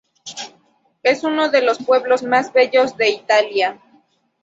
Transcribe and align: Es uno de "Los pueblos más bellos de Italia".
Es 1.03 1.23
uno 1.23 1.49
de 1.49 1.61
"Los 1.61 1.77
pueblos 1.77 2.23
más 2.23 2.51
bellos 2.53 2.97
de 2.97 3.11
Italia". 3.11 3.79